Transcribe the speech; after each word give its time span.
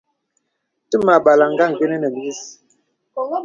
Təmà 0.91 1.13
àbàlàŋ 1.19 1.51
ngà 1.53 1.65
àngənə́ 1.69 1.97
nə 2.01 2.09
mís. 2.17 2.39